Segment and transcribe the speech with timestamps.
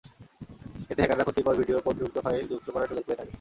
[0.91, 3.29] এতে হ্যাকাররা ক্ষতিকর video কোডযুক্ত file যুক্ত করার সুযোগ পেয়ে থাকে।